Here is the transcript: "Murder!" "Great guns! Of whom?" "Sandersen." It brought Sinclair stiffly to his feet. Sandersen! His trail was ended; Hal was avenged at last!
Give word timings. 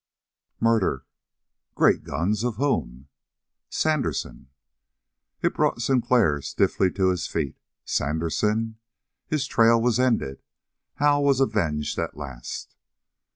"Murder!" 0.59 1.05
"Great 1.75 2.03
guns! 2.03 2.43
Of 2.43 2.55
whom?" 2.55 3.07
"Sandersen." 3.69 4.47
It 5.43 5.53
brought 5.53 5.79
Sinclair 5.83 6.41
stiffly 6.41 6.89
to 6.93 7.09
his 7.09 7.27
feet. 7.27 7.55
Sandersen! 7.85 8.79
His 9.27 9.45
trail 9.45 9.79
was 9.79 9.99
ended; 9.99 10.41
Hal 10.95 11.23
was 11.23 11.39
avenged 11.39 11.99
at 11.99 12.17
last! 12.17 12.75